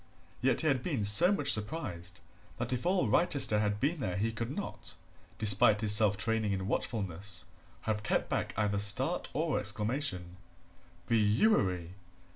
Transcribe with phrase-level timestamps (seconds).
[0.41, 2.21] Yet he had been so much surprised
[2.57, 4.95] that if all Wrychester had been there he could not,
[5.37, 7.45] despite his self training in watchfulness,
[7.81, 10.37] have kept back either start or exclamation.
[11.05, 11.93] Bewery!